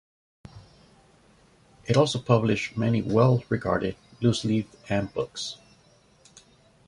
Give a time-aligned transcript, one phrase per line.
[1.85, 5.57] It also published many well-regarded looseleafs and books.